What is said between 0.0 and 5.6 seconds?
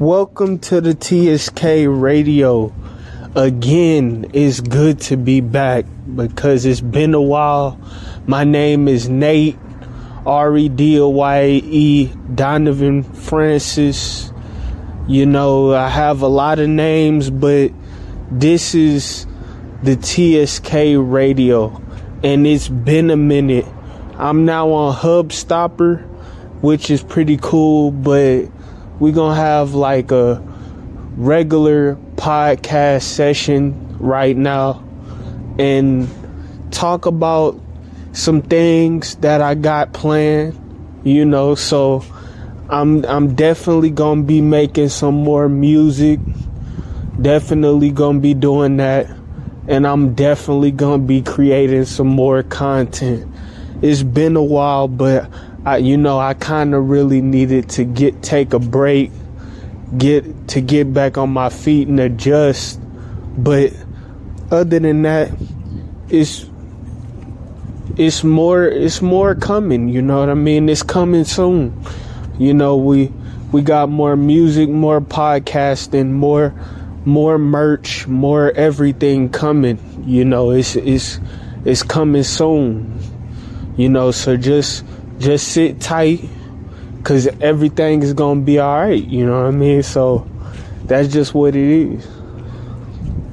Welcome to the TSK radio. Again, it's good to be